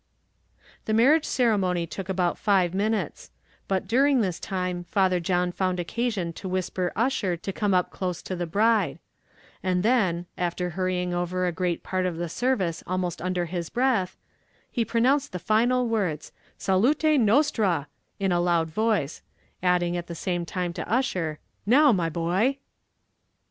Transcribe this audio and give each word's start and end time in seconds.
The 0.85 0.95
marriage 0.95 1.25
ceremony 1.25 1.85
took 1.85 2.09
about 2.09 2.39
five 2.39 2.73
minutes; 2.73 3.29
but 3.67 3.87
during 3.87 4.21
this 4.21 4.39
time 4.39 4.85
Father 4.85 5.19
John 5.19 5.51
found 5.51 5.79
occasion 5.79 6.33
to 6.33 6.49
whisper 6.49 6.91
Ussher 6.95 7.37
to 7.37 7.53
come 7.53 7.75
up 7.75 7.91
close 7.91 8.23
to 8.23 8.35
the 8.35 8.47
bride; 8.47 8.97
and 9.61 9.83
then, 9.83 10.25
after 10.39 10.71
hurrying 10.71 11.13
over 11.13 11.45
a 11.45 11.51
great 11.51 11.83
part 11.83 12.07
of 12.07 12.17
the 12.17 12.29
service 12.29 12.83
almost 12.87 13.21
under 13.21 13.45
his 13.45 13.69
breath, 13.69 14.17
he 14.71 14.83
pronounced 14.83 15.33
the 15.33 15.37
final 15.37 15.87
words 15.87 16.31
salute 16.57 16.97
nostrâ 17.03 17.85
in 18.19 18.31
a 18.31 18.39
loud 18.41 18.71
voice, 18.71 19.21
adding 19.61 19.95
at 19.95 20.07
the 20.07 20.15
same 20.15 20.47
time 20.47 20.73
to 20.73 20.91
Ussher, 20.91 21.37
"Now, 21.67 21.91
my 21.91 22.09
boy!" 22.09 22.57